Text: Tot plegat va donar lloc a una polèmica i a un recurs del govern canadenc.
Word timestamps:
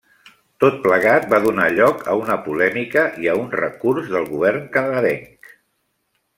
Tot 0.61 0.77
plegat 0.85 1.27
va 1.33 1.39
donar 1.43 1.67
lloc 1.75 2.01
a 2.13 2.15
una 2.23 2.39
polèmica 2.47 3.05
i 3.27 3.31
a 3.33 3.37
un 3.43 3.47
recurs 3.61 4.11
del 4.17 4.29
govern 4.35 4.67
canadenc. 4.81 5.55